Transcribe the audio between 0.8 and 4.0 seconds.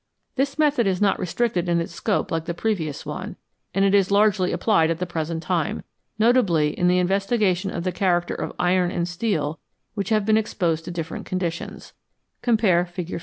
is not restricted in its scope like the previous one, and it